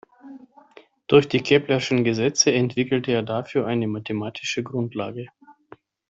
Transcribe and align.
Durch 1.05 1.27
die 1.29 1.43
Keplerschen 1.43 2.03
Gesetze 2.03 2.51
entwickelte 2.51 3.11
er 3.11 3.21
dafür 3.21 3.67
eine 3.67 3.85
mathematische 3.87 4.63
Grundlage. 4.63 5.27